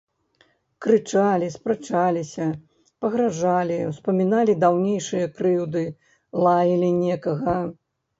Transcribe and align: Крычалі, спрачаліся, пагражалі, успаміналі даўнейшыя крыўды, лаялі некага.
Крычалі, 0.83 1.47
спрачаліся, 1.55 2.47
пагражалі, 3.05 3.77
успаміналі 3.89 4.55
даўнейшыя 4.63 5.27
крыўды, 5.37 5.83
лаялі 6.47 6.89
некага. 7.03 7.59